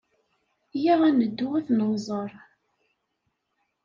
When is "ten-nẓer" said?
1.67-2.31